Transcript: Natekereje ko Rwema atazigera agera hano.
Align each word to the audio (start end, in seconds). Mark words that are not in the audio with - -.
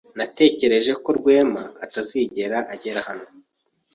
Natekereje 0.17 0.91
ko 1.03 1.09
Rwema 1.17 1.63
atazigera 1.85 2.57
agera 2.73 2.99
hano. 3.07 3.27